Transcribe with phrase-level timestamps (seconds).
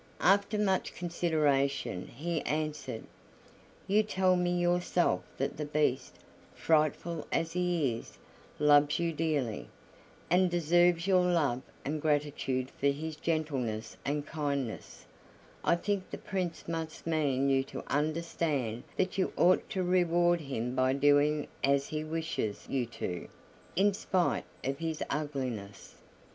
[0.19, 3.03] After much consideration, he answered:
[3.85, 6.15] "You tell me yourself that the Beast,
[6.55, 8.17] frightful as he is,
[8.57, 9.69] loves you dearly,
[10.27, 15.05] and deserves your love and gratitude for his gentleness and kindness;
[15.63, 20.73] I think the Prince must mean you to understand that you ought to reward him
[20.73, 23.27] by doing as he wishes you to,
[23.75, 25.93] in spite of his ugliness."